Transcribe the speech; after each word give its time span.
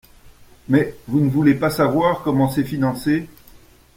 Mais… 0.67 0.95
Vous 1.07 1.19
ne 1.19 1.29
voulez 1.29 1.53
pas 1.53 1.69
savoir 1.69 2.23
comment 2.23 2.49
c’est 2.49 2.63
financé. 2.63 3.29